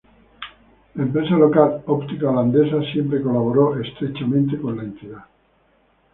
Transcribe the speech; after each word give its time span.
La 0.95 1.03
empresa 1.03 1.35
local 1.37 1.83
Óptica 1.85 2.27
Holandesa 2.31 2.81
siempre 2.91 3.21
colaboró 3.21 3.79
estrechamente 3.79 4.59
con 4.59 4.77
la 4.77 4.83
entidad. 4.85 5.25